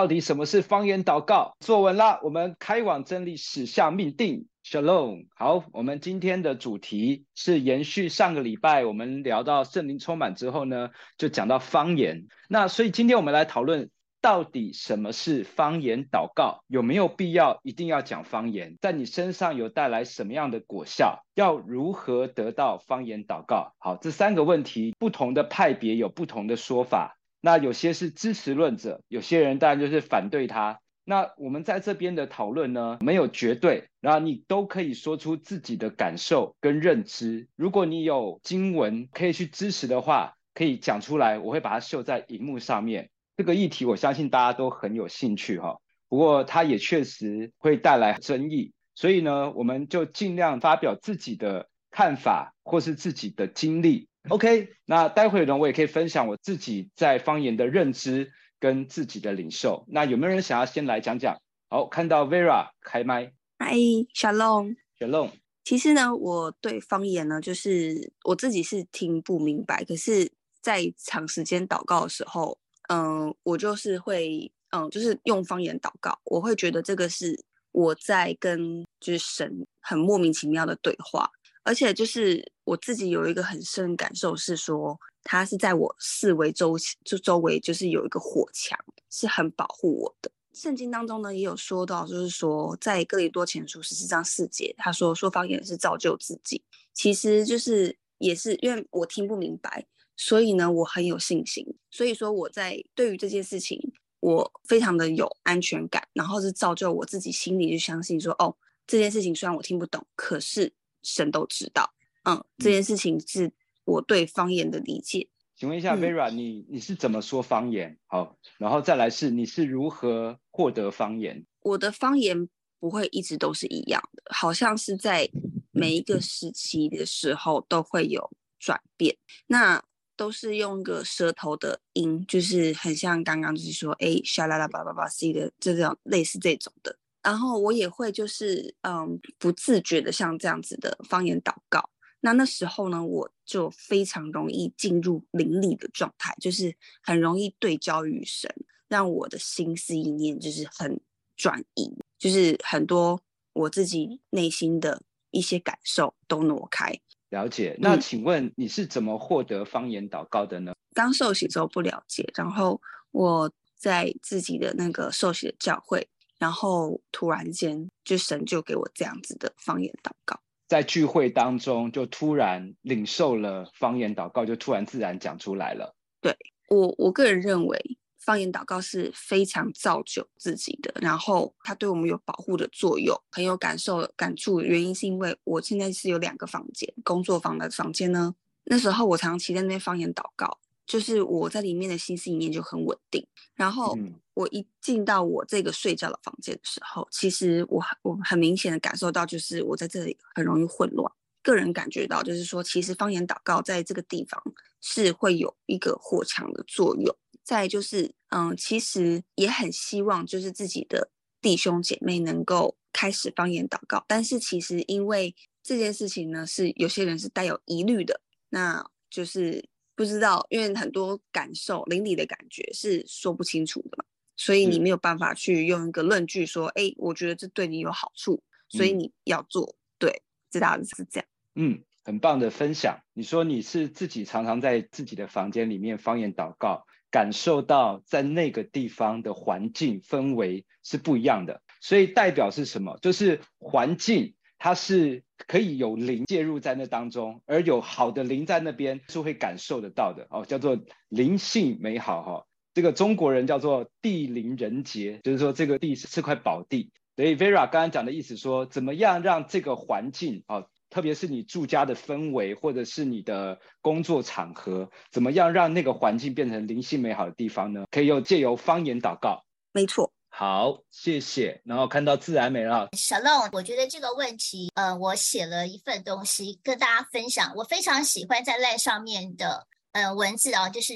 [0.00, 1.58] 到底什么是方言祷告？
[1.60, 4.46] 坐稳了，我们开往真理，史下命定。
[4.64, 10.88] Shalom，好，我们今天的主题是延续上个礼拜我们聊到圣灵充满之后呢，
[11.18, 12.28] 就讲到方言。
[12.48, 13.90] 那所以今天我们来讨论。
[14.22, 16.62] 到底什么是方言祷告？
[16.66, 18.76] 有没有必要一定要讲方言？
[18.78, 21.24] 在你身上有带来什么样的果效？
[21.34, 23.72] 要如何得到方言祷告？
[23.78, 27.16] 好，这三个问题，不同的派别有不同的说法。
[27.40, 30.80] 那有些是支持论者，有些人当然就是反对他。
[31.04, 37.48] 那我们在这边的讨论呢，没有绝对，然后你都可以说出自己的感受跟认知。
[37.56, 43.10] 如果你有经文可以去支持的话，可以讲出来，我会把它秀在荧幕上面。
[43.36, 45.78] 这个议题，我相信大家都很有兴趣哈。
[46.08, 54.09] 不过，它也确实会带来争议，所以呢，我们就尽量发表自己的看法或是自己的经历。
[54.28, 59.84] OK，那待会呢，我也可以分享我自己在方言的认知跟自己的领受。
[59.88, 61.40] 那有没有人想要先来讲讲？
[61.68, 63.32] 好，看到 Vera 开麦。
[63.58, 65.30] Hi，Shalom，Shalom。
[65.64, 72.58] 其实呢，我对方言呢，就是我自己是听不明白，可是，在长时间祷告的时候。
[72.88, 81.30] 嗯，我就是会，嗯，就是用方言祷告，我会觉得这个是我在跟就是神很莫名其妙的对话，
[81.70, 88.76] 而且就是我自己有一个很深的感受是说，他是在我四围周就周围就是有一个火墙，
[89.08, 90.28] 是很保护我的。
[90.52, 96.60] 圣经当中呢也有说到，就是说在哥林多前书十四章四节，他说说方言是造就自己，
[96.92, 99.86] 其实就是也是因为我听不明白。
[100.16, 101.64] 所以呢，我很有信心。
[101.88, 103.80] 所以说，我在对于这件事情，
[104.18, 108.56] 我非常的有安全感，然后是造就我自己心里就相信说，哦，
[108.88, 110.70] 这件事情虽然我听不懂，可是
[111.02, 111.92] 神都知道。
[112.24, 113.52] 嗯，这件事情是
[113.84, 115.28] 我对方言的理解。
[115.56, 117.98] 请问一下，Vera，、嗯、你你是怎么说方言？
[118.06, 121.44] 好，然后再来是你是如何获得方言？
[121.60, 125.28] 我的方言不会一直都是一样的，好像是在
[125.70, 129.16] 每一个时期的时候都会有转变。
[129.46, 129.82] 那
[130.16, 136.98] 都是用个舌头的音，就是很像刚刚就是说，哎，沙啦啦叭叭叭 C 的这种类似这种的。
[137.22, 141.90] 然后我也会就是嗯，不自觉的像这样子的方言祷告。
[142.22, 148.54] 那那时候呢，我就非常容易进入灵里的状态，就是很容易对焦于神，
[148.88, 151.00] 让我的心思意念就是很
[151.36, 153.20] 转移，就是很多
[153.54, 156.92] 我自己内心的一些感受都挪开。
[157.30, 160.74] 了解，那请问你是怎么获得方言祷告的呢？
[160.92, 162.78] 刚、嗯、受洗之后不了解，然后
[163.12, 166.06] 我在自己的那个受洗的教会，
[166.40, 175.94] 然后突然间就神就给我这样子的方言祷告，在聚会当中就突然领受了方言祷告，就突然自然讲出来了。
[176.20, 176.36] 对，
[176.68, 177.98] 我我个人认为。
[178.22, 184.60] 方言祷告是非常造就自己的，然后它对我们有保护的作用，很有感受感触。
[184.60, 188.34] 原因是因为我现在是有两个房间，工作房的房间呢，
[188.64, 193.26] 那时候我常期在那边方言祷告，就是我在里面的心思意念就很稳定。
[193.54, 193.96] 然后
[194.40, 201.12] 我一进到我这个睡觉的房间的时候，其实我我很明显的感受到，就是我在这里很容易混乱。
[201.42, 204.42] 个人感觉到，就是说，其实方言祷告在这个地方
[204.82, 207.16] 是会有一个火墙的作用。
[207.42, 214.04] 再就是，嗯，其实也很希望，就是自己的弟兄姐妹能够开始方言祷告。
[214.06, 218.20] 但是其实因为这件事情呢，是有些人是带有疑虑的，
[218.50, 224.04] 那就是不知道，因为很多感受、灵里的感觉是说不清楚的嘛，
[224.40, 229.66] 所以你没有办法去用一个论据说，哎、嗯，我觉得这对你有好处，所以你要做。
[229.66, 231.26] 嗯、对，这大概是这样。
[231.56, 233.00] 嗯，很棒的分享。
[233.12, 236.86] 你说你是自己常常在自己的房间里面方言祷告。
[237.12, 242.96] 感受到在那个地方的环境氛围是不一样的，所以代表是什么？
[243.02, 250.78] 就是环境它是可以有灵介入在那当中，而有好的灵在那边是会感受得到的哦，叫做
[251.08, 252.46] 灵性美好哈、哦。
[252.74, 256.90] 这个中国人叫做地灵人杰，就是说这个地是是块宝地。
[257.16, 260.56] 所以 Vera 刚刚讲的意思说，怎么样让这个环境啊？
[260.56, 267.84] 哦特别是你住家的氛围，或者是你的工作场合，怎么样让那个环境变成灵性美好的地方呢？
[267.92, 269.44] 可以用借由方言祷告。
[269.70, 270.12] 没错。
[270.30, 271.62] 好，谢谢。
[271.64, 272.88] 然后看到自然美了。
[272.96, 277.52] Shalom，我觉得这个问题，呃，我写了一份东西跟大家分享。
[277.54, 280.92] 我非常喜欢在 LINE 上面的呃文字啊，就是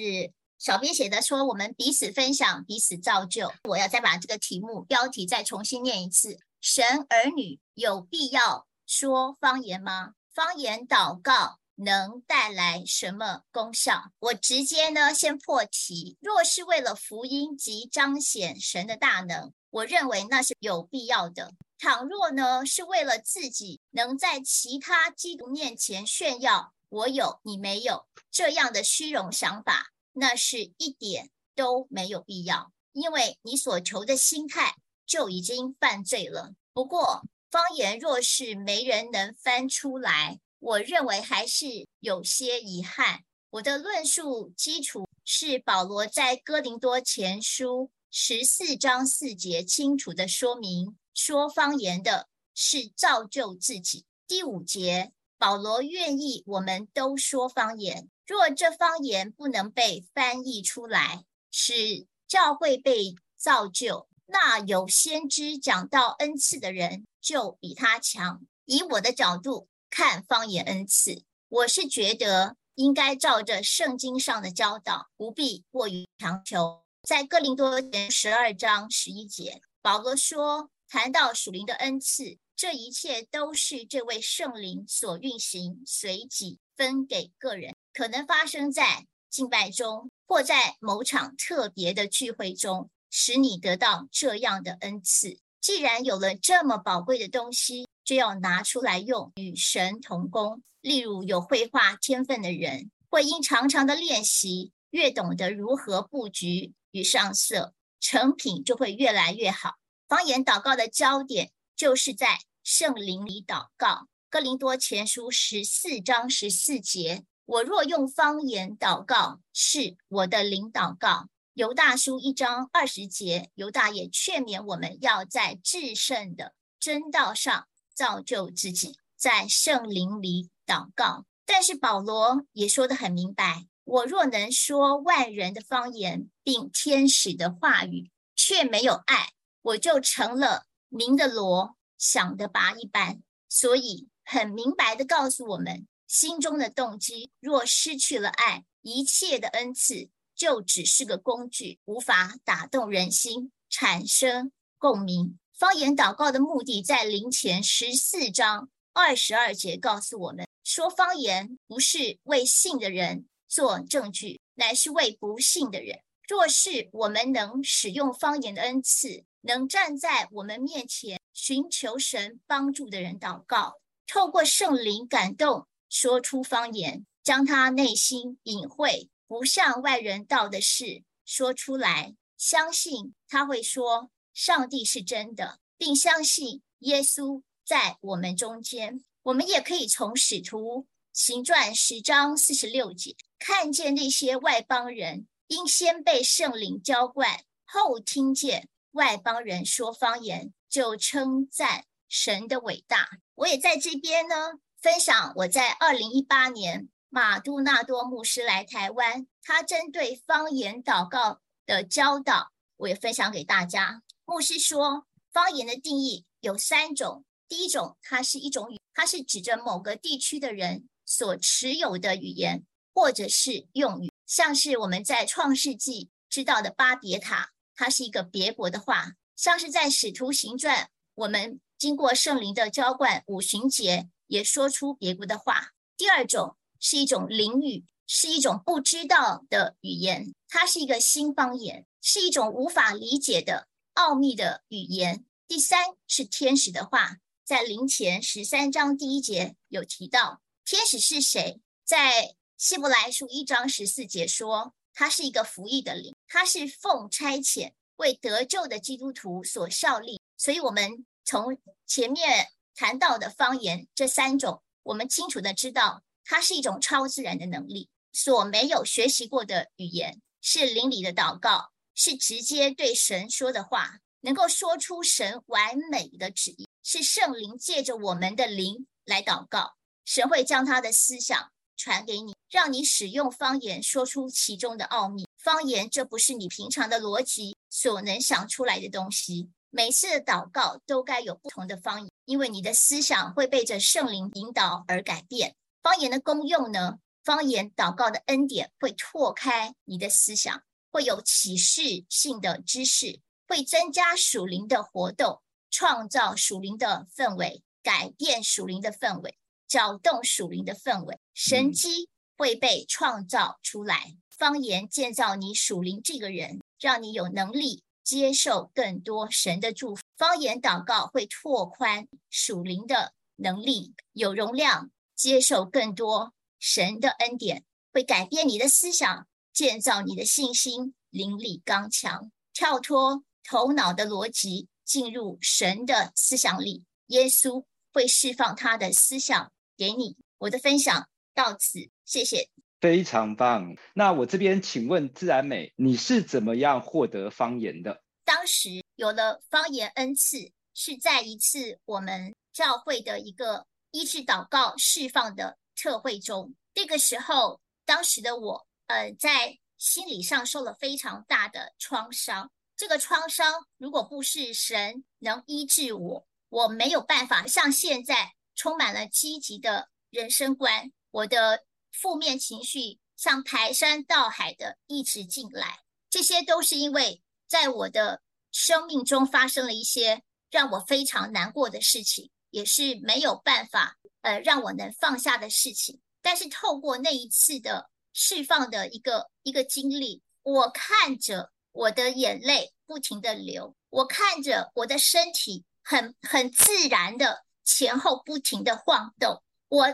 [0.64, 3.52] 小编写的说，我们彼此分享，彼此造就。
[3.64, 10.14] 我要再把这个题目标题再重新念一次：神儿女有必要说方言吗？
[10.34, 14.04] 方言祷告能带来什么功效？
[14.20, 16.16] 我直接呢先破题。
[16.22, 21.52] 若是为了福音及彰显神的大能，我认为那是有必要的。
[21.78, 36.54] 倘若呢是为了自己能在其他基督面前炫耀我有你没有这样的虚荣想法，那是一点都没有必要，因为你所求的心态就已经犯罪了。
[36.72, 40.40] 不过方言若是没人能翻出来。
[40.60, 43.22] 我认为还是有些遗憾。
[43.50, 54.06] 我的论述基础是保罗在哥林多前书十四章四节清楚地说明，说方言的是造就自己。
[54.26, 58.08] 第五节，保罗愿意我们都说方言。
[58.26, 68.42] 若这方言不能被翻译出来，使教会被造就，那有先知讲道恩赐的人就比他强。
[68.64, 69.68] 以我的角度。
[69.96, 76.82] 看方言恩赐，我是觉得应该照着圣经上的教导，不必过于强求。
[77.04, 95.38] 在哥林多前十二章十一节，保罗说：“谈到属灵的恩赐，这一切都是这位圣灵所运行，随即分给个人，可能发生在敬拜中，或在某场特别的聚会中，使你得到这样的恩赐。
[95.62, 100.62] 既然有了这么宝贵的东西。”就要拿出来用，与神同工。
[100.82, 109.76] 例如有绘画天分的人，会因常常的练习，越懂得如何布局与上色，成品就会越来越好。
[110.06, 114.06] 方言祷告的焦点就是在圣灵里祷告。
[114.28, 121.28] 哥林多前书十四章十四节：我若用方言祷告，是我的灵祷告。
[121.52, 127.66] 犹大书一章二十节，犹大也劝勉我们要在至圣的真道上。
[127.94, 131.26] 造就自己，在圣灵里祷告。
[131.46, 139.28] 但是保罗也说得很明白：我若能说万人的方言，并天使的话语，却没有爱，
[139.62, 143.22] 我就成了鸣的锣，响的拔一般。
[143.48, 155.36] 所以很明白地告诉我们，心中的动机若失去了爱，一切的恩赐就只是个工具，无法打动人心，产生共鸣。
[155.52, 165.98] 方言祷告的目的，在林前十四章二十二节告诉我们：说方言不是为信的人做证据，乃是为不信的人。
[166.28, 184.10] 若是我们能使用方言的恩赐，能站在我们面前寻求神帮助的人祷告，透过圣灵感动说出方言，将他内心隐晦不向外人道的事说出来，相信他会说。
[184.32, 189.04] 上帝是真的，并相信耶稣在我们中间。
[189.22, 203.08] 我们也可以从使徒行传十章四十六节看见那些外邦人因先被圣灵浇灌，后听见外邦人说方言，就称赞神的伟大。
[203.36, 204.34] 我也在这边呢，
[204.84, 214.02] 分享我在二零一八年马杜纳多牧师来台湾，他针对方言祷告的教导，我也分享给大家。
[214.26, 217.24] 牧师说，方言的定义有三种。
[217.48, 235.70] 第一种，它是一种语，它是指着某个地区的人所持有的语言或者是用语，像是我们在创世纪知道的巴别塔，它是一个别国的话；像是在使徒行传，我们经过圣灵的浇灌，五旬节也说出别国的话。
[235.96, 243.68] 第二种是一种灵语，是一种不知道的语言，它是一个新方言，是一种无法理解的。
[243.94, 245.24] 奥秘的语言。
[245.46, 251.60] 第三是天使的话，在林前十三章第一节有提到，天使是谁？
[251.84, 260.20] 在希伯来书一章十四节说，他是一个服役的灵，他是奉差遣为得救的基督徒所效力。
[260.36, 271.70] 所以，我们从前面谈到的方言这三种，我们清楚的知道，它是一种超自然的能力，所没有学习过的语言，是灵里的祷告。
[271.96, 285.24] 是直接对神说的话，能够说出神完美的旨意，是圣灵借着我们的灵来祷告，神会将他的思想传给你，让你使用方言说出其中的奥秘。
[285.38, 289.50] 方言这不是你平常的逻辑所能想出来的东西。
[289.76, 295.56] 每次的祷告都该有不同的方言，因为你的思想会被这圣灵引导而改变。
[295.82, 297.00] 方言的功用呢？
[297.24, 300.62] 方言祷告的恩典会拓开你的思想。
[300.92, 309.36] 会有启示性的知识，会增加属灵的活动，创造属灵的氛围，改变属灵的氛围。
[309.66, 314.14] 搅动属灵的氛围，神机会被创造出来。
[314.30, 320.02] 方言建造你属灵这个人，让你有能力接受更多神的祝福。
[320.16, 336.84] 方言祷告会拓宽属灵的能力，有容量接受更多神的恩典，会改变你的思想，建造你的信心，灵力刚强，跳脱头脑的逻辑，进入神的思想里。
[337.08, 339.50] 耶稣会释放他的思想。
[339.76, 342.48] 给你我的分享到此，谢谢。
[342.84, 343.74] 非常棒。
[343.94, 348.02] 那我这边请问自然美，你是怎么样获得方言的？
[348.26, 356.54] 当时有了方言恩赐，是在一次我们教会的一个医治祷告释放的特会中。
[356.74, 362.50] 那个时候，当时的我，呃，在心理上受了非常大的创伤。
[362.76, 368.34] 这个创伤，如果不是神能医治我，我没有办法像现在。
[368.56, 378.20] 充满了积极的人生观，我的负面情绪像排山倒海的一直进来，这些都是因为在我的
[378.52, 386.00] 生命中发生了一些让我非常难过的事情，也是没有办法呃让我能放下的事情。
[386.20, 397.44] 但是透过那一次的释放的一个一个经历，我看着我的眼泪不停地流，我看着我的身体很很自然的。
[397.66, 399.86] 前后不停地晃动，我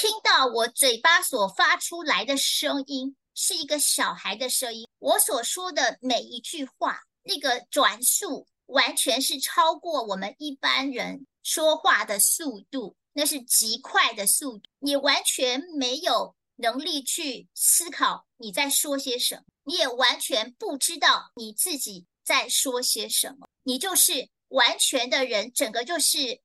[0.00, 4.86] 听到我嘴巴所发出来的声音是一个小孩的声音。
[5.00, 14.70] 我所说的每一句话，那个转速完全是超过我们一般人说话的速度，那是极快的速度。
[14.78, 26.40] 你完全没有能力去思考你在说些什么，你也完全不知道你自己在说些什么，你就是完全的人，整个就是。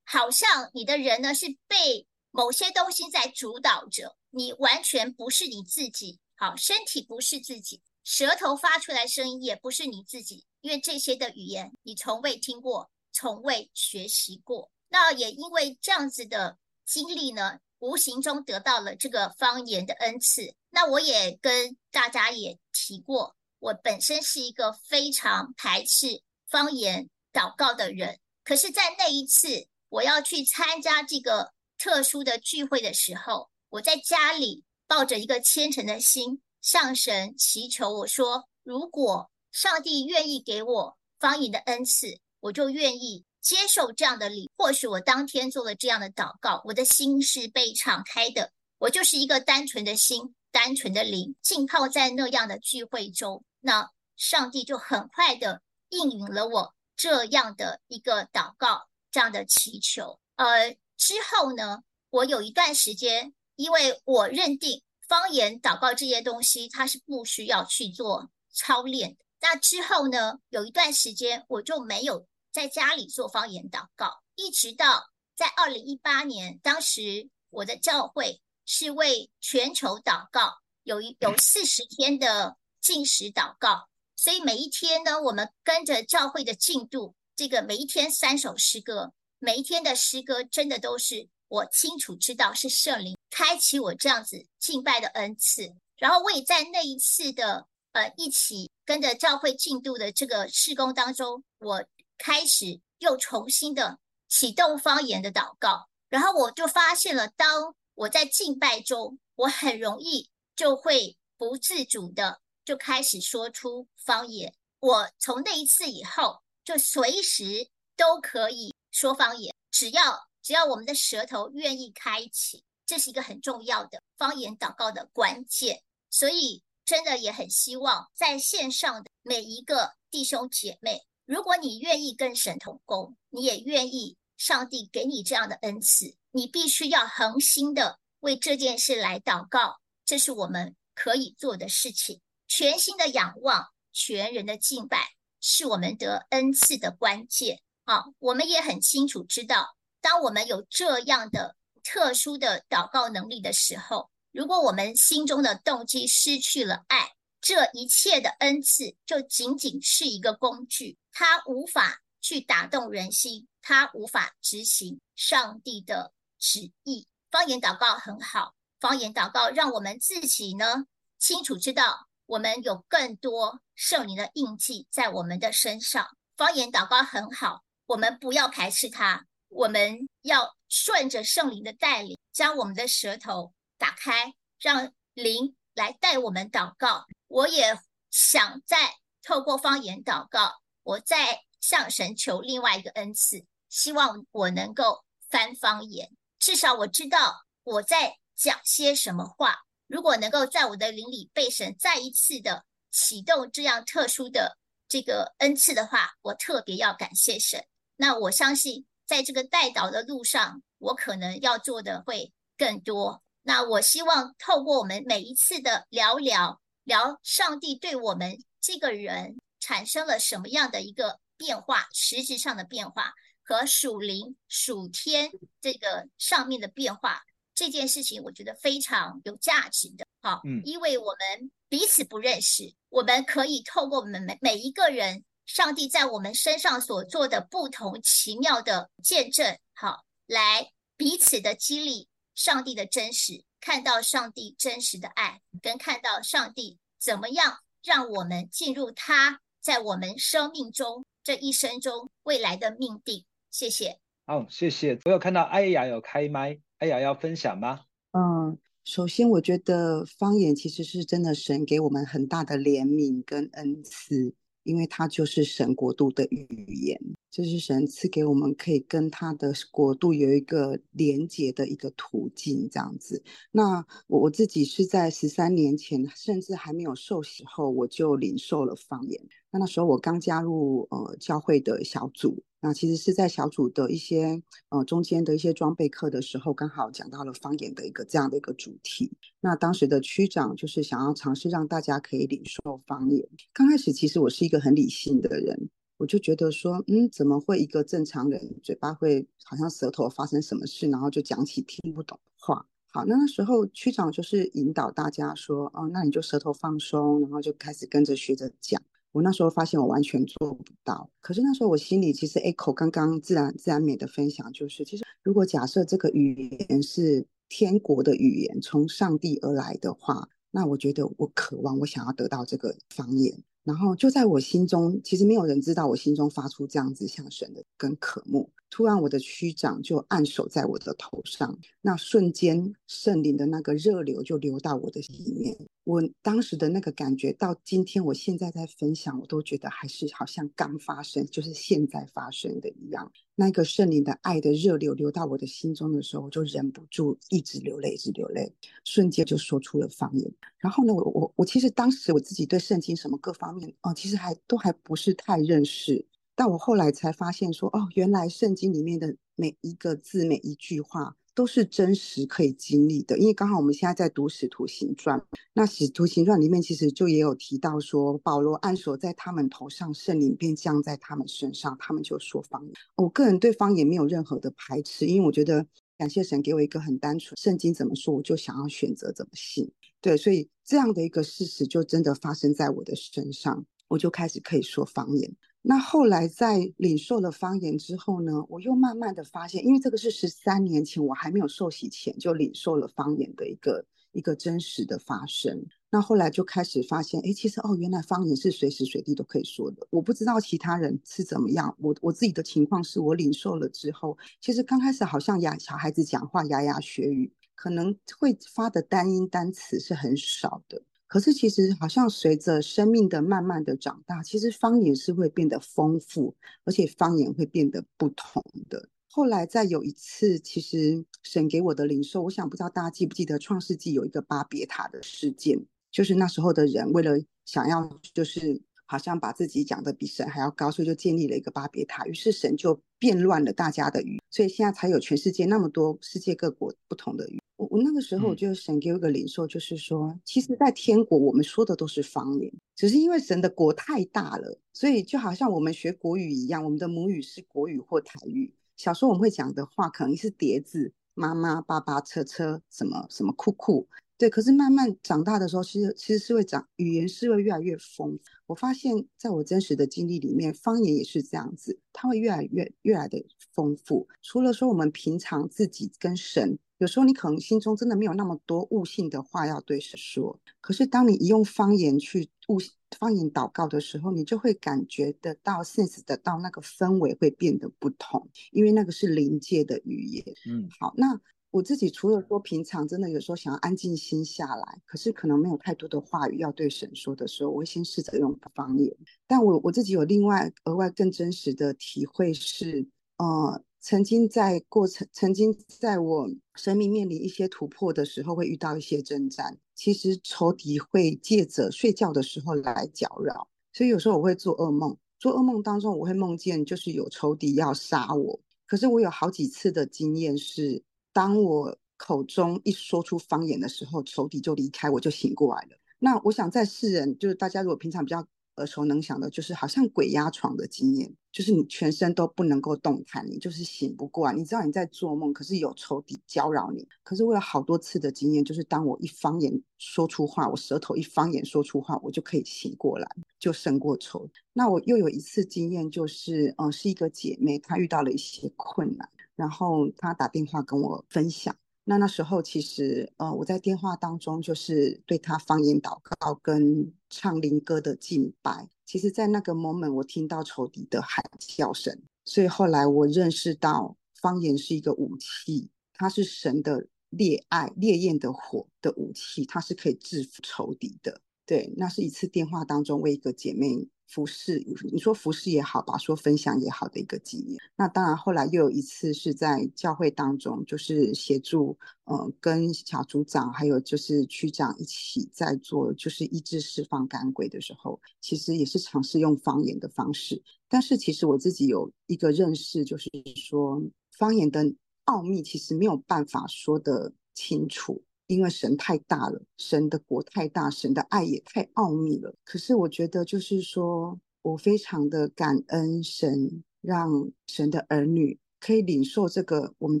[0.04, 6.18] 好像你的人呢是被某些东西在主导着，你完全不是你自己。
[6.34, 14.70] 好，身体不是自己，舌头发出来声音也不是你自己，因为这些的语言你从未听过，从未学习过。
[14.88, 20.54] 那也因为这样子的经历呢，无形中得到了这个方言的恩赐。
[20.70, 29.68] 那我也跟大家也提过，我本身是一个非常排斥方言祷告的人，可是，在那一次。
[29.92, 37.92] 我要去参加这个特殊的聚会的时候，我在家里抱着一个虔诚的心，向神祈求。
[37.92, 44.48] 我说：“如果上帝愿意给我方言的恩赐，我就愿意接受这样的礼。
[44.56, 53.42] 或许我当天做了这样的祷告，我的心是被敞开的，我就是一个单纯的心、单纯的灵，浸泡在那样的聚会中。
[53.58, 69.24] 那上帝就很快的应允了我这样的一个祷告。”这样的祈求，呃，之后呢，我有一段时间，因为我认定方言祷告这些东西，它是不需要去做操练的。
[69.40, 80.54] 那之后呢，有一段时间，我就没有在家里做方言祷告，一直到在二零一八年，当时我的教会是为全球祷告，
[80.84, 87.16] 有一有四十天的禁食祷告，所以每一天呢，我们跟着教会的进度。
[87.34, 89.12] 这个每一天三首诗歌，
[89.44, 95.74] 每一天的诗歌真的都是我清楚知道是圣灵开启我这样子敬拜的恩赐。
[95.96, 101.84] 然后我也在那一次的呃一起跟着教会进度的这个事工当中，我
[102.18, 105.88] 开始又重新的启动方言的祷告。
[106.08, 114.54] 然后我就发现了，当我在敬拜中，我很容易就会不自主的就开始说出方言。
[114.78, 116.40] 我从那一次以后。
[116.64, 125.82] 就随时都可以说方言，只要只要我们的舌头愿意开启，这是一个很重要的方言祷告的关键。
[126.10, 142.20] 所以真的也很希望在线上的每一个弟兄姐妹，如果你愿意跟神同工，你也愿意上帝给你这样的恩赐，你必须要恒心的为这件事来祷告，这是我们可以做的事情。
[142.46, 145.14] 全心的仰望，全人的敬拜。
[145.44, 147.60] 是我们得恩赐的关键。
[147.92, 167.06] 好，我们也很清楚知道，当我们有这样的特殊的祷告能力的时候，如果我们心中的动机失去了爱，这一切的恩赐就仅仅是一个工具，它无法去打动人心，它无法执行上帝的旨意。
[167.30, 170.86] 方言祷告很好，方言祷告让我们自己呢
[171.18, 172.08] 清楚知道。
[172.24, 176.16] 我们有更多圣灵的印记在我们的身上。
[176.34, 187.06] 方言祷告很好，我们不要排斥它，我们要顺着圣灵的带领，将我们的舌头打开，让灵来带我们祷告。
[187.28, 187.78] 我也
[188.10, 196.10] 想再透过方言祷告，我再向神求另外一个恩赐，希望我能够翻方言。
[196.38, 199.62] 至少我知道我在讲些什么话。
[199.86, 204.56] 如果能够在我的灵里被神再一次的启动这样特殊的
[204.88, 207.62] 这个恩赐的话，我特别要感谢神。
[207.96, 213.22] 那我相信，在这个带导的路上，我可能要做的会更多。
[213.42, 216.60] 那我希望透过我们每一次的聊聊。
[216.84, 225.30] 聊上帝对我们这个人产生了什么样的一个变化，实质上的变化和属灵属天
[225.60, 227.22] 这个上面的变化，
[227.54, 230.04] 这件事情我觉得非常有价值的。
[230.22, 243.44] 好，嗯，因为我们彼此不认识，我们可以透过我们每每一个人，上帝在我们身上所做的不同奇妙的见证，好，来彼此的激励上帝的真实。
[243.60, 253.24] 看到上帝真实的爱，跟看到上帝怎么样让我们进入他在我们生命中这一生中未来的命定。
[253.52, 254.00] 谢谢。
[254.26, 254.98] 好，谢谢。
[255.04, 257.82] 我有看到艾雅有开麦，艾雅要分享吗？
[258.12, 264.34] 嗯，首先我觉得方言其实是真的神给我们很大的怜悯跟恩赐。
[264.64, 266.46] 因为它就是神国度的语
[266.84, 267.00] 言，
[267.30, 273.22] 这是神赐给我们可以跟他的国度有一个连接的一个途径，这样子。
[273.50, 279.20] 那我我自己是在十三年前，甚至还没有受洗后，我就领受了方言。
[279.52, 282.42] 那那时候我刚加入呃教会的小组。
[282.64, 289.10] 那其实是在小组的一些呃中间的一些装备课的时候，刚好讲到了方言的一个这样的一个主题。
[289.40, 293.28] 那当时的区长就是想要尝试让大家可以领受方言。
[293.52, 302.64] 刚开始其实我是一个很理性的人，我就觉得说，嗯，怎么会一个正常人嘴巴会好像舌头发生什么事，然后就讲起听不懂的话。
[302.92, 308.80] 好，那那时候区长就是引导大家说，哦，那你就舌头放松，然后就开始跟着学着讲。
[309.12, 323.38] 我那时候发现我完全做不到，可是那时候我心里其实 echo 刚刚自然自然美的分享，就是其实如果假设这个语言是天国的语言，从上帝而来的话，那我觉得我渴望我想要得到这个方言。
[323.64, 328.50] 然后就在我心中，其实没有人知道我心中发出这样子向神的跟渴慕。
[328.72, 335.54] 突然，我的区长就按手在我的头上，那瞬间圣灵的那个热流就流到我的里面。
[335.84, 343.12] 我当时的那个感觉，到今天我现在在分享，我都觉得还是好像刚发生，就是现在发生的一样。
[343.34, 348.50] 那个圣灵的爱的热流流到我的心中的时候，我就忍不住一直流泪，一直流泪，
[348.84, 350.32] 瞬间就说出了方言。
[350.56, 356.06] 然后呢，我我我其实当时我自己对圣经什么各方面哦，其实还都还不是太认识。
[356.34, 361.16] 但我后来才发现说，哦，原来圣经里面的每一个字、每一句话。
[361.34, 365.18] 都是真实可以经历的，因为刚好我们现在在读《使徒行传》，
[365.54, 372.74] 那《使徒行传》里面其实就也有提到说，保罗按手在他们头上，圣灵便降在他们身上，他们就说方言。
[372.96, 375.66] 我个人对方言没有任何的排斥，因为我觉得
[375.96, 379.72] 感谢神给我一个很单纯，圣经怎么说，我就想要选择怎么信。
[380.02, 385.34] 对，所以这样的一个事实就真的发生在我的身上，我就开始可以说方言。
[385.64, 395.64] 那后来在领受了方言之后呢，我又慢慢的发现，因为这个是十三年前我还没有受洗前就领受了方言的一个一个真实的发生。
[395.88, 399.86] 那后来就开始发现，哎，其实哦，原来方言是随时随地都可以说的。
[399.90, 410.82] 我不知道其他人是怎么样，我我自己的情况是我领受了之后，其实刚开始好像牙小孩子讲话牙牙学语，可能会发的单音单词是很少的。
[411.12, 418.88] 可是其实好像随着生命的慢慢的长大，其实方言是会变得丰富，而且方言会变得不同的。
[419.10, 427.12] 后来再有一次，其实神给我的领受，我想不知道大家记不记得创世纪有一个巴别塔的事件，就是那时候的人为了
[427.44, 437.40] 想要就是好像把自己讲得比神还要高，所以就建立了一个巴别塔，于是神就变乱了大家的语，所以现在才有全世界那么多世界各国不同的语。
[437.56, 448.52] 我我那个时候我就神给我一个领受，就是说，嗯、其实，在天国我们说的都是方言，只是因为神的国太大了，所以就好像我们学国语一样，我们的母语是国语或台语。
[448.76, 453.88] 小时候我们会讲的话，可能是叠字，妈妈、爸爸、车车，什么什么酷酷，
[454.22, 454.30] 对。
[454.30, 458.20] 可是慢慢长大的时候，其实其实是会长语言是会越来越丰富。
[458.46, 464.06] 我发现，在我真实的经历里面，方言也是这样子，它会越来越越来的丰富。
[464.22, 466.56] 除了说我们平常自己跟神。
[466.78, 472.58] 有时候你可能心中真的没有那么多悟性的话要对神说，可是当你一用方言去悟
[472.98, 480.24] 方言祷告的时候，你就会感觉得到 sense 得到那个氛围会变得不同，因为那个是临界的语言。
[480.48, 481.20] 嗯，好，那
[481.52, 488.92] 我自己除了说平常真的有时候想要安静心下来，可是可能没有太多的话语要对神说的时候，我会先试着用方言。
[489.28, 492.88] 但我我自己有另外额外更真实的体会是，
[493.18, 493.62] 呃。
[493.84, 499.58] 曾经在过程，曾经在我生命面临一些突破的时候，会遇到一些征战。
[499.74, 504.96] 其实仇敌会借着睡觉的时候来搅扰，所以有时候我会做噩梦。
[505.18, 508.38] 做噩梦当中，我会梦见就是有仇敌要杀我。
[508.68, 510.80] 可是我有好几次的经验是，
[511.12, 515.76] 当我口中一说出方言的时候，仇敌就离开，我就醒过来了。
[515.98, 518.26] 那我想在世人，就是大家如果平常比较。
[518.56, 524.34] 耳熟能详的，就是好像鬼压床的经验，就是你全身都不能够动弹，你就是醒不过来。
[524.34, 526.86] 你知道你在做梦，可是有仇敌搅扰你。
[527.02, 534.28] 可是我有好多次的经验，就是当我一方言说出话，我舌头一方言说出话，我就可以醒过来，就胜过仇。
[534.52, 541.54] 那我又有一次经验，就是嗯，是一个姐妹，她遇到了一些困难，然后他打电话跟我分享。
[541.84, 548.68] 那那时候其实，呃，我在电话当中就是对他方言祷告跟唱灵歌的敬拜。
[548.86, 561.20] 其实，在那个 moment，我听到仇敌的喊叫声，所以后来我认识到方言是一个武器，它是神的烈爱、烈焰的火的武器，它是可以制服仇敌的。
[561.52, 563.86] 对，那是一次电话当中为一个姐妹。
[564.06, 564.62] 服侍，
[564.92, 567.58] 你说服侍也好吧，说分享也好的一个经验。
[567.76, 580.42] 那当然，后来又有一次是在教会当中，就是协助，呃，跟小组长还有就是区长一起在做，就是医治释放赶鬼的时候，其实也是尝试用方言的方式。
[580.68, 588.02] 但是其实我自己有一个认识，就是说方言的奥秘其实没有办法说得清楚。
[588.32, 592.34] 因为神太大了，神的国太大，神的爱也太奥秘了。
[592.44, 600.00] 可是我觉得，就是说我非常的感恩神，让神的儿女可以领受这个，我们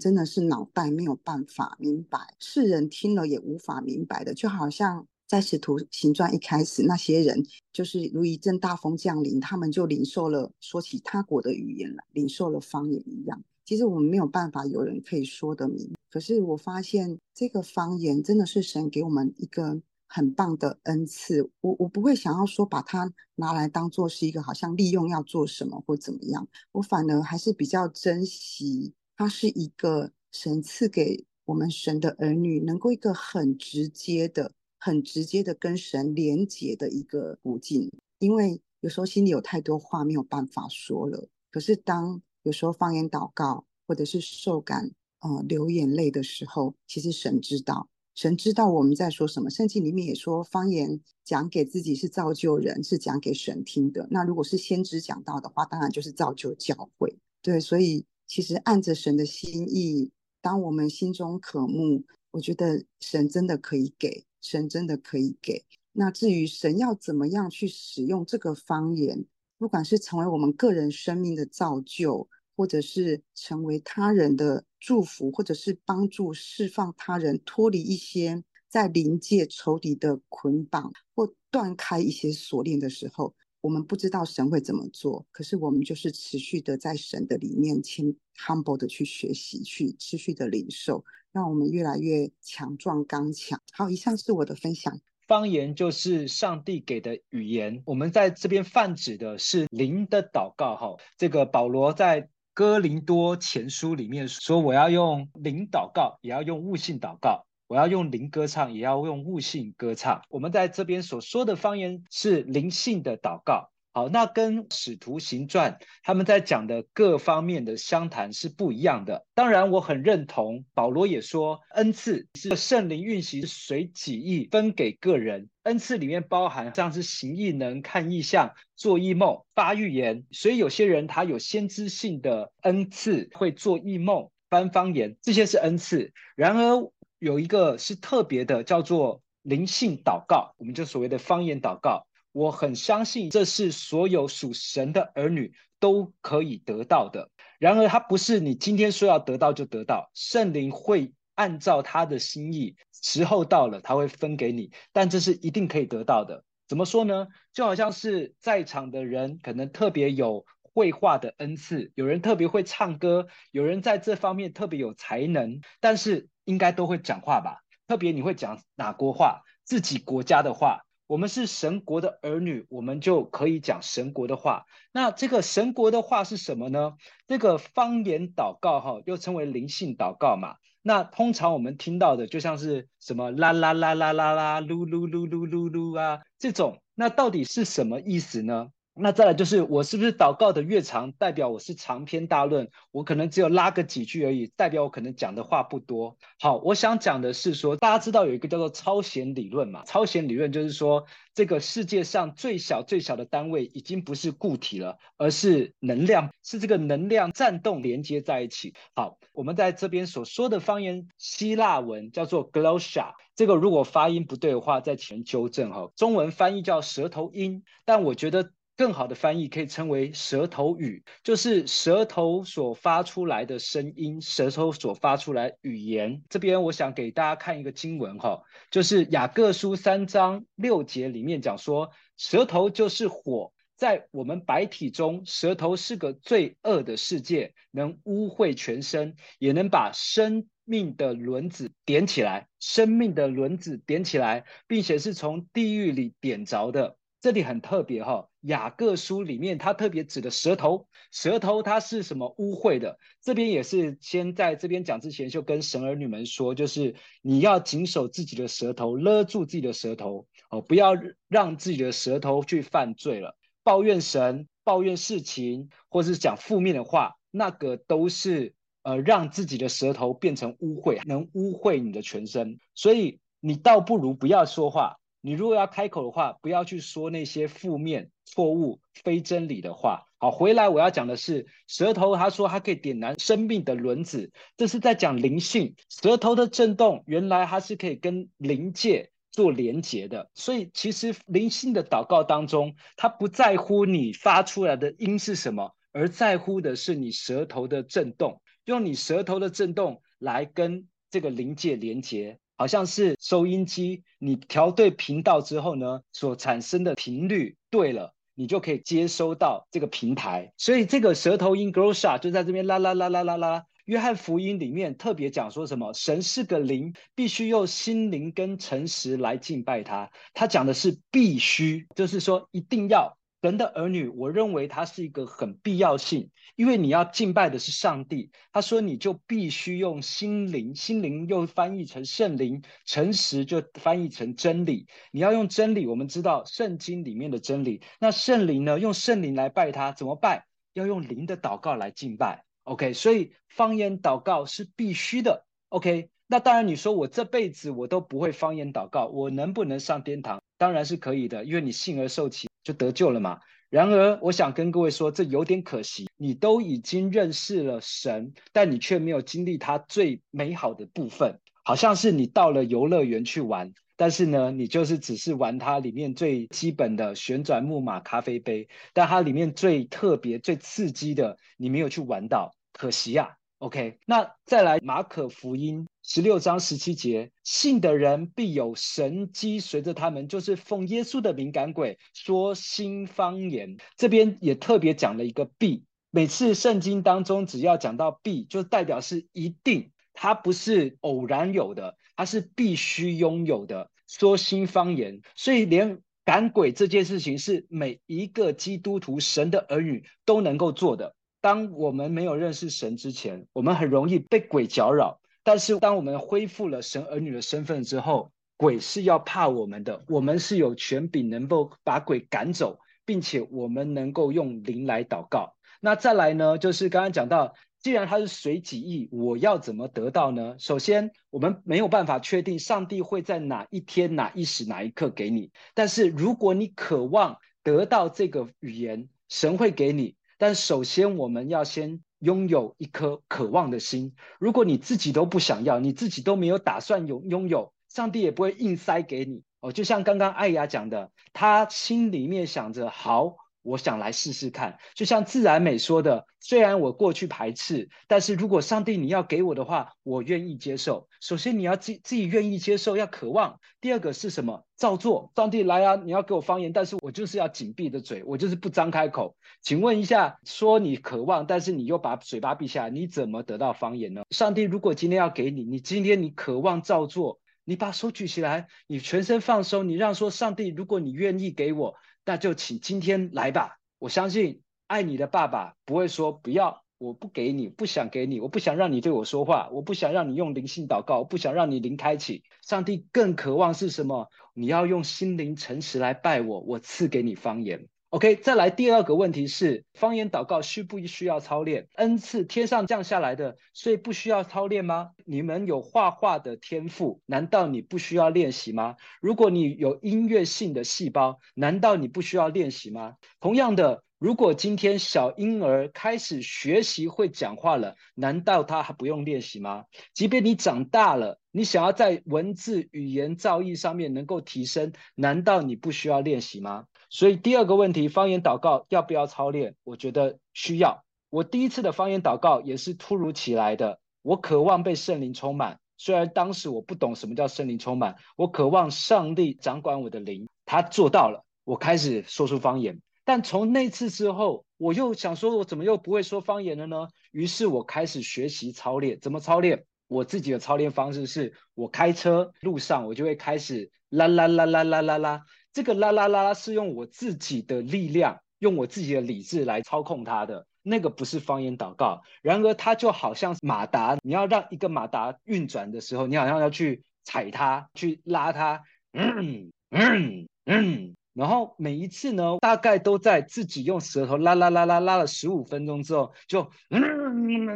[0.00, 4.32] 真的是脑袋没有办法明白，世人听了也无法明白的。
[4.32, 13.42] 就好像在使徒行传一开始，那些人就是如一阵大风降临，他们就领受了说起他国的语言了，领受了方言一样。
[13.64, 21.50] 其实我们没有办法有人可以说得明，可是我发现这个方言真的是神给我们一个很棒的恩赐。
[21.60, 37.90] 我我不会想要说把它拿来当做是一个好像利用要做什么或怎么样，我反而还是比较珍惜它是一个神赐给我们神的儿女，能够一个很直接的、很直接的跟神连结的一个途径。
[38.18, 49.48] 因为有时候心里有太多话没有办法说了，可是当有时候方言祷告，或者是受感，呃，流眼泪的时候，其实神知道，神知道我们在说什么。
[49.48, 54.06] 圣经里面也说，方言讲给自己是造就人，是讲给神听的。
[54.10, 57.16] 那如果是先知讲到的话，当然就是造就教会。
[57.40, 65.64] 对，所以其实按着神的心意，当我们心中渴慕，我觉得神真的可以给，神真的可以给。
[65.92, 69.26] 那至于神要怎么样去使用这个方言，
[69.62, 85.24] 不管是成为我们个人生命的造就，或者是成为他人的祝福，或者是帮助释放他人脱离一些在临界仇敌的捆绑，或断开一些锁链的时候，我们不知道神会怎么做。
[85.30, 93.62] 可是我们就是持续的在神的里面，谦 humble 的去学习，去持续的领受，让我们越来越强壮刚强。
[93.70, 95.00] 好，以上是我的分享。
[95.26, 100.76] 方言就是上帝给的语言，我们在这边泛指的是灵的祷告。
[100.76, 113.71] 哈，这个保罗在哥林多前书里面说：“我要用灵祷告，也要用悟性祷告；我要用灵歌唱，也要用悟性歌唱。”我们在这边所说的方言是灵性的祷告。
[113.94, 119.26] 好，那跟使徒行传他们在讲的各方面的相谈是不一样的。
[119.34, 125.50] 当然，我很认同保罗也说，恩赐是圣灵运行随己意分给个人。
[125.64, 130.24] 恩赐里面包含像是行异能、看异象、做异梦、发预言。
[130.30, 136.14] 所以有些人他有先知性的恩赐，会做异梦、翻方言，这些是恩赐。
[136.34, 142.06] 然而有一个是特别的，叫做灵性祷告，我们就所谓的方言祷告。
[142.32, 147.30] 我很相信这是所有属神的儿女都可以得到的。
[147.58, 154.72] 然而，它不是你今天说要得到就得到，圣灵会按照他的心意，时候到了他会分给你。
[154.92, 156.44] 但这是一定可以得到的。
[156.66, 157.28] 怎么说呢？
[157.52, 167.58] 就好像是在场的人可能特别有绘画的恩赐，有人特别会唱歌，有人在这方面特别有才能，但是应该都会讲话吧？
[167.86, 169.42] 特别你会讲哪国话？
[169.64, 170.86] 自己国家的话。
[171.12, 174.64] 我们是神国的儿女，我们就可以讲神国的话。
[174.92, 176.94] 那这个神国的话是什么呢？
[177.26, 180.54] 这个方言祷告哈，又称为灵性祷告嘛。
[180.80, 188.68] 那通常我们听到的就像是什么啦啦啦啦啦啦，噜噜噜噜噜噜啊这种，那到底是什么意思呢？
[188.94, 192.68] 那再来就是，我是不是祷告的越长，代表我是长篇大论？
[192.90, 196.18] 我可能只有拉个几句而已，代表我可能讲的话不多。
[196.38, 199.82] 好，我想讲的是说，大家知道有一个叫做超弦理论嘛？
[199.86, 208.74] 超弦理论就是说，这个世界上最小最小的单位已经不是固体了，而是能量，是这个能量颤动连接在一起。
[208.94, 215.90] 好，我们在这边所说的方言希腊文叫做 Glossa，这个如果发音不对的话，再请纠正哈。
[215.96, 218.50] 中文翻译叫舌头音，但我觉得。
[218.76, 226.22] 更好的翻译可以称为舌头语，就是舌头所发出来的声音，舌头所发出来语言。
[226.28, 246.96] 这边我想给大家看一个经文哈，就是雅各书三章六节里面讲说，舌头就是火，在我们白体中，舌头是个罪恶的世界，能污秽全身，也能把生命的轮子点起来，生命的轮子点起来，并且是从地狱里点着的。
[247.22, 252.98] 这里很特别哈，雅各书里面他特别指的舌头，舌头它是什么污秽的？
[253.20, 260.96] 这边也是先在这边讲之前就跟神儿女们说，就是你要谨守自己的舌头，勒住自己的舌头哦，不要
[261.28, 263.36] 让自己的舌头去犯罪了。
[263.62, 272.58] 抱怨神、抱怨事情，或是讲负面的话，那个都是呃让自己的舌头变成污秽，能污秽你的全身。
[272.74, 274.98] 所以你倒不如不要说话。
[275.22, 280.04] 你如果要开口的话，不要去说那些负面、错误、非真理的话。
[280.18, 282.16] 好，回来我要讲的是舌头。
[282.16, 285.74] 他说它可以点燃生命的轮子，这是在讲灵性。
[285.88, 290.28] 舌头的震动，原来它是可以跟灵界做连接的。
[290.34, 302.38] 所以其实灵性的祷告当中，它不在乎你发出来的音是什么，而在乎的是你舌头的震动，用你舌头的震动来跟这个灵界连接。
[302.56, 310.52] 好像是收音机，你调对频道之后呢，所产生的频率对了，你就可以接收到这个平台。
[310.56, 313.64] 所以这个舌头音 glossa 就在这边啦啦啦啦啦啦。
[313.86, 315.92] 约翰福音里面特别讲说什么？
[315.92, 320.08] 神是个灵，必须用心灵跟诚实来敬拜他。
[320.34, 323.16] 他讲的是必须，就是说一定要。
[323.42, 328.30] 神的儿女，我认为它是一个很必要性，因为你要敬拜的是上帝。
[328.52, 334.86] 他说你就必须用心灵，心灵又翻译成圣灵，诚实就翻译成真理。
[335.10, 337.82] 你要用真理，我们知道圣经里面的真理。
[337.98, 338.78] 那圣灵呢？
[338.78, 340.46] 用圣灵来拜他，怎么拜？
[340.74, 342.44] 要用灵的祷告来敬拜。
[342.62, 345.44] OK，所以方言祷告是必须的。
[345.70, 350.40] OK，那当然你说我这辈子我都不会方言祷告，我能不能上天堂？
[350.56, 352.48] 当然是可以的，因为你信而受洗。
[352.62, 353.38] 就得救了嘛。
[353.70, 356.08] 然而，我想跟各位说，这有点可惜。
[356.16, 361.40] 你都已经认识了神，但你却没有经历他最美好的部分。
[361.64, 373.36] 好像是你到了游乐园去玩，但是呢，你就是只是玩它里面最基本的旋转木马、咖啡杯，但它里面最特别、最刺激的，你没有去玩到，可惜呀。
[373.62, 383.76] OK，那再来马可福音十六章十七节，信的人必有神迹随着他们，就是奉耶稣的名赶鬼，说新方言。
[383.96, 393.92] 这边也特别讲了一个必，每次圣经当中只要讲到必，就代表是一定，它不是偶然有的，它是必须拥有的。
[394.08, 401.14] 说新方言，所以连赶鬼这件事情是每一个基督徒神的儿女都能够做的。
[401.42, 405.20] 当我们没有认识神之前，我们很容易被鬼搅扰。
[405.42, 410.04] 但是，当我们恢复了神儿女的身份之后，鬼是要怕我们的。
[410.06, 415.56] 我们是有权柄能够把鬼赶走，并且我们能够用灵来祷告。
[415.80, 420.54] 那再来呢，就是刚刚讲到，既然他是随己意，我要怎么得到呢？
[420.60, 425.50] 首先，我们没有办法确定上帝会在哪一天、哪一时、哪一刻给你。
[425.74, 430.14] 但是，如果你渴望得到这个语言，神会给你。
[430.42, 434.16] 但首先，我们要先拥有一颗渴望的心。
[434.40, 439.44] 如果你自己都不想要，你自己都没有打算拥拥有，上帝也不会硬塞给你。
[439.60, 444.78] 哦，就像刚刚艾雅讲的，她心里面想着好，我想来试试看。
[444.94, 451.08] 就像自然美说的，虽然我过去排斥，但是如果上帝你要给我的话，我愿意接受。
[451.20, 453.60] 首先你要自自己愿意接受，要渴望。
[453.80, 454.64] 第二个是什么？
[454.76, 455.32] 照做。
[455.36, 459.36] 上帝来啊，你要给我方言，但是我就是要紧闭的嘴，我就是不张开口。
[459.60, 464.22] 请问一下，说你渴望，但是你又把嘴巴闭下，你怎么得到方言呢？
[464.30, 467.38] 上帝如果今天要给你，你今天你渴望照做。
[467.64, 473.78] 你把手举起来，你全身放松，你让说上帝，如果你愿意给我，那就请今天来吧。
[473.98, 482.44] 我相信爱你的爸爸不会说不要，我不给你，不想给你，我不想让你对我说话，我不想让你用灵性祷告，我不想让你灵开启。
[482.62, 484.28] 上帝更渴望是什么？
[484.54, 487.88] 你要用心灵诚实来拜我，我赐给你方言。
[488.12, 491.88] OK，再来第二个问题是，方言祷告需不需要操练？
[491.94, 495.12] 恩赐天上降下来的，所以不需要操练吗？
[495.24, 498.96] 你们有画画的天赋，难道你不需要练习吗？
[499.22, 503.14] 如果你有音乐性的细胞，难道你不需要练习吗？
[503.40, 509.86] 同样的，如果今天小婴儿开始学习会讲话了，难道他还不用练习吗？
[510.12, 516.84] 即便你长大了，你想要在文字语言造诣上面能够提升，难道你不需要练习吗？
[517.12, 519.74] 所以第二个问题，方言祷告要不要操练？
[519.84, 521.04] 我觉得需要。
[521.28, 525.78] 我第一次的方言祷告也是突如其来的，我渴望被圣灵充满。
[525.98, 532.98] 虽然当时我不懂什么叫圣灵充满，我渴望上帝掌管我的灵，他做到了，我开始说出方言。
[533.26, 537.08] 但从那次之后，我又想说，我怎么又不会说方言了呢？
[537.30, 539.84] 于是我开始学习操练，怎么操练？
[540.08, 545.42] 我自己的操练方式是，我开车路上，我就会开始啦啦啦啦啦啦啦。
[545.72, 552.22] 这个啦啦啦啦是用我自己的力量，用我自己的理智来操控它的，那个不是方言祷告。
[552.42, 558.82] 然而它就好像马达，你要让一个马达运转的时候，你好像要去踩它，去拉它，
[559.12, 561.14] 嗯嗯嗯。
[561.34, 567.00] 然后每一次呢，大概都在自己用舌头拉拉拉拉拉了十五分钟之后，就嗯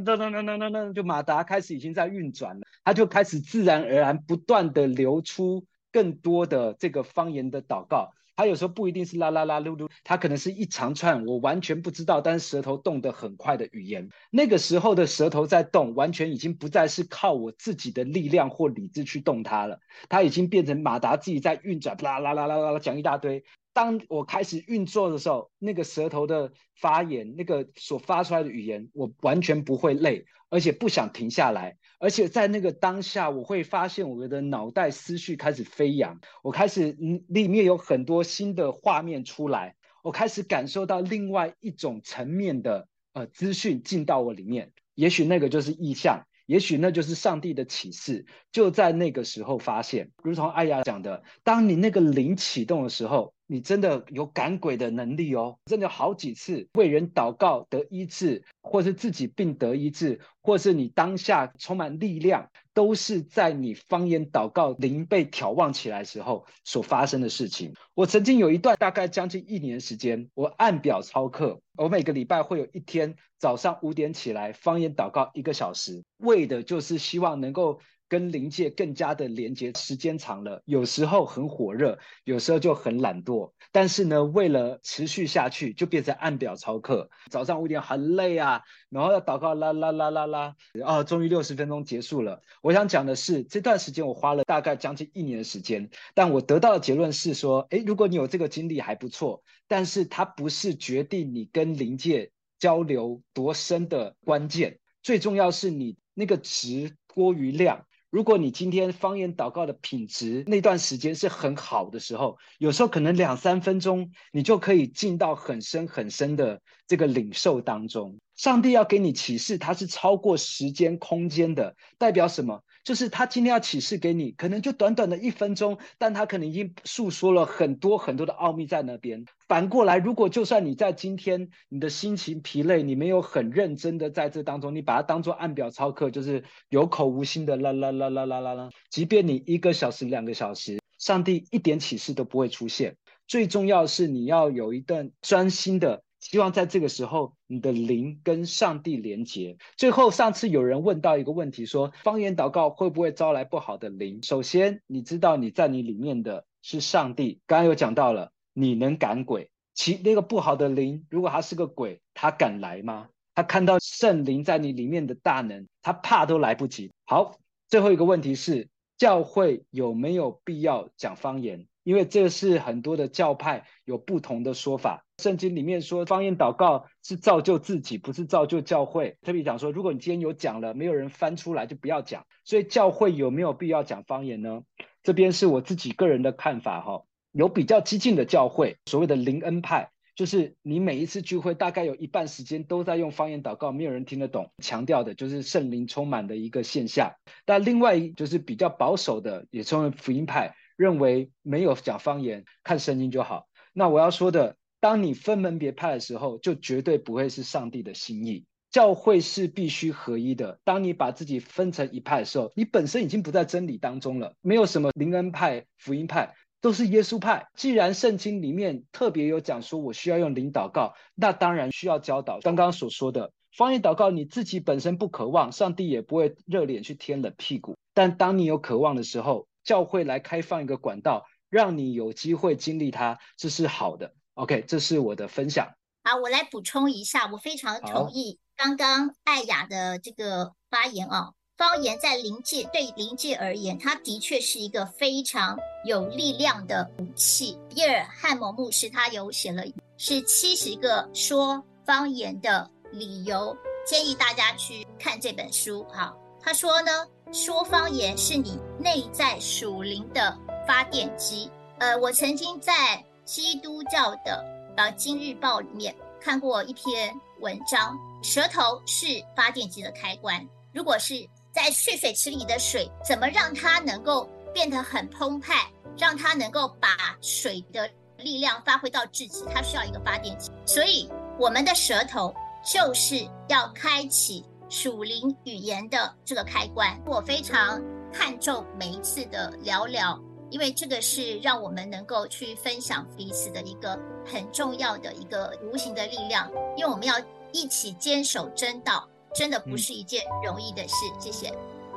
[0.04, 5.64] 噔噔噔噔噔噔，就马达开始已经在运转了，它就开始自然而然不断的流出。
[5.96, 14.11] 更多的这个方言的祷告，它有时候不一定是啦啦啦噜噜，它可能是一长串我完全不知道，但是舌头动得很快的语言。
[14.30, 19.80] 那个时候的舌头在动，完全已经不再是靠我自己的力量或理智去动它了，
[20.11, 23.42] 它已经变成马达自己在运转，啦啦啦啦啦啦讲一大堆。
[23.76, 31.76] 当我开始运作的时候，那个舌头的发言，那个所发出来的语言，我完全不会累，而且不想停下来。
[31.98, 53.34] 而且在那个当下，我会发现我的脑袋思绪开始飞扬，我开始嗯里面有很多新的画面出来，我开始感受到另外一种层面的呃资讯进到我里面，也许那个就是意象，也许那就是上帝的启示，就在那个时候发现，如同艾雅讲的，当你那个灵启动的时候。
[53.46, 55.59] 你真的有赶鬼的能力哦！
[55.66, 67.72] 真的好几次为人祷告得医治，或是自己病得医治，或是你当下充满力量，都是在你方言祷告灵被挑旺起来时候所发生的事情。
[67.94, 77.80] 我曾经有一段大概将近一年时间，我按表操课，我每个礼拜会有一天早上五点起来方言祷告一个小时，为的就是希望能够。
[78.09, 83.53] 跟灵界更加的连接，时间长了，有时候很火热，有时候就很懒惰。
[83.73, 87.11] 但是呢，为了持续下去，就变成按表操课。
[87.31, 92.40] 早上五点很累啊，然后要祷告，啦啦啦啦啦，啊，终于六十分钟结束了。
[92.62, 107.85] 我想讲的是，这段时间我花了大概将近一年的时间，但我得到的结论是说，诶，如果你有这个经历还不错，但是它不是决定你跟灵界交流多深的关键，最重要是你那个质多于量。
[108.16, 118.18] 如果你今天方言祷告的品质那段时间是很好的时候，有时候可能两三分钟，你就可以进到很深很深的这个领受当中。
[118.35, 122.62] 上帝要给你启示，它是超过时间空间的，代表什么？
[122.87, 129.25] 就是他今天要启示给你，可能就短短的一分钟，但他可能已经诉说了很多很多的奥秘在那边。
[129.49, 138.70] 反过来，如果就算你在今天你的心情疲累，你没有很认真的在这当中，你把它当做按表操课，就是有口无心的啦啦啦啦啦啦啦。
[138.88, 142.96] 即便你一个小时、两个小时，上帝一点启示都不会出现。
[143.27, 146.05] 最重要是你要有一段专心的。
[146.28, 149.56] 希望在这个时候，你的灵跟上帝连结。
[149.76, 154.20] 最后，上次有人问到一个问题，说方言祷告会不会招来不好的灵？
[154.24, 157.40] 首先，你知道你在你里面的是上帝。
[157.46, 163.08] 刚刚有讲到了，你能赶鬼，其那个不好的灵，如果他是个鬼，他敢来吗？
[163.36, 166.90] 他看到圣灵在你里面的大能，他怕都来不及。
[167.04, 168.68] 好，最后一个问题是，
[168.98, 171.68] 教会有没有必要讲方言？
[171.85, 175.06] 因为这是很多的教派有不同的说法。
[175.19, 179.17] 圣经里面说，方言祷告是造就自己，不是造就教会。
[179.23, 182.27] 特别讲说，如果你今天有讲了，没有人翻出来，就不要讲。
[182.44, 184.62] 所以教会有没有必要讲方言呢？
[185.02, 187.04] 这边是我自己个人的看法哈。
[187.33, 197.14] 有比较激进的教会，所谓的灵恩派，就是你每一次聚会大概有一半时间都在用方言祷告，没有人听得懂，强调的就是圣灵充满的一个现象。
[197.44, 203.46] 但另外就是比较保守的，也称为福音派，认为没有讲方言，看圣经就好。
[203.73, 204.56] 那我要说的，
[204.87, 208.44] 当你分门别派的时候，就绝对不会是上帝的心意。
[208.70, 210.60] 教会是必须合一的。
[210.62, 216.32] 当你把自己分成一派的时候，你本身已经不在真理当中了，没有什么灵恩派、福音派。
[216.60, 217.48] 都是耶稣派。
[217.56, 222.38] 既然圣经里面特别有讲说，我需要用灵祷告，那当然需要教导。
[222.38, 227.76] 刚刚所说的方言祷告，你自己本身不渴望，上帝也不会热脸去贴冷屁股。
[227.92, 234.14] 但当你有渴望的时候，教会来开放一个管道，让你有机会经历它，这是好的。
[234.37, 235.66] OK，这是我的分享。
[236.04, 241.30] 好，我来补充一下，我非常同意刚刚艾雅的这个发言啊。
[241.56, 245.56] 方言在灵界，对灵界而言，它的确是一个非常
[245.87, 247.58] 有力量的武器。
[247.74, 249.64] 叶尔汉姆牧师他有写了
[249.96, 253.56] 是七十个说方言的理由，
[253.87, 255.87] 建议大家去看这本书。
[255.90, 256.92] 好，他说呢，
[257.32, 261.50] 说方言是你内在属灵的发电机。
[261.78, 264.42] 呃，我曾经在基督教的
[264.77, 270.40] 呃《今日报》里面看过一篇文章，舌头是发电机的开关。
[270.72, 275.68] 如果是在蓄水池里的水，怎么让它能够变得很澎湃，
[275.98, 276.88] 让它能够把
[277.20, 279.44] 水的力量发挥到至极？
[279.52, 280.52] 它需要一个发电机。
[280.64, 282.33] 所以，我们的舌头
[282.64, 286.96] 就是要开启属灵语言的这个开关。
[287.04, 290.20] 我非常看重每一次的聊聊，
[290.57, 296.50] 因为这个是让我们能够去分享彼此的一个很重要的一个无形的力量。
[296.79, 297.15] 因为我们要
[297.52, 299.07] 一起坚守真道。
[299.35, 301.52] 真的不是一件容易的事，嗯、谢谢。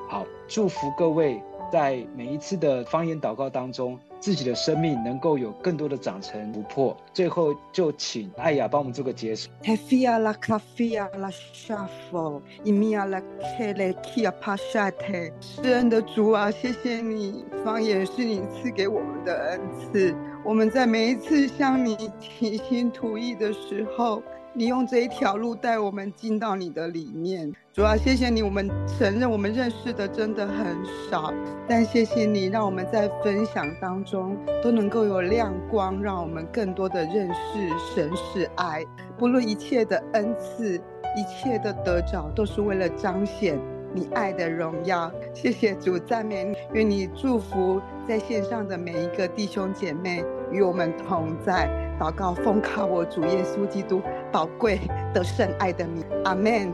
[0.10, 1.41] 好，祝福各位
[1.72, 6.97] 在每一次的方言祷告当中，自己的生命能够有更多的长成突破。
[7.13, 9.49] 最后，就请艾雅帮我们做个结束。
[15.41, 20.15] 施恩的主啊，谢谢你，方言是你赐给我们的恩赐。
[20.43, 24.22] 我们在每一次向你倾心吐意的时候。
[24.60, 28.43] 你用这一条路带我们进到你的里面，主要，谢谢你。
[28.43, 30.76] 我们承认我们认识的真的很
[31.10, 31.34] 少，
[31.66, 38.84] 但谢谢你，让我们在分享当中都能够有亮光，让我们更多的认识神是爱。
[39.18, 43.57] 不论一切的恩赐，一切的得着，都是为了彰显
[43.93, 45.10] 你爱的荣耀。
[45.34, 50.22] 谢谢主，赞美你，愿你祝福在线上的每一个弟兄姐妹
[50.52, 51.70] 与我们同在。
[52.00, 54.80] 祷告，奉靠我主耶稣基督宝贵
[55.14, 56.72] 的圣爱的名，阿门。